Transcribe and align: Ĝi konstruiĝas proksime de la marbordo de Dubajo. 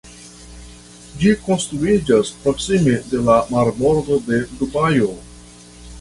Ĝi 1.23 1.33
konstruiĝas 1.41 2.33
proksime 2.45 2.97
de 3.13 3.21
la 3.29 3.37
marbordo 3.53 4.19
de 4.31 4.41
Dubajo. 4.57 5.13